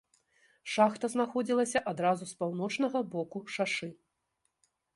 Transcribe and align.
Шахта 0.75 1.09
знаходзілася 1.13 1.79
адразу 1.93 2.23
з 2.31 2.39
паўночнага 2.41 2.99
боку 3.13 3.37
шашы. 3.57 3.87